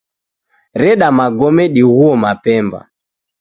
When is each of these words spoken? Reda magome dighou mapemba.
Reda 0.81 1.07
magome 1.17 1.63
dighou 1.75 2.13
mapemba. 2.23 2.79